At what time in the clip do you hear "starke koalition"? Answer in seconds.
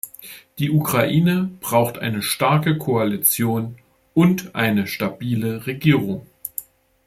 2.23-3.77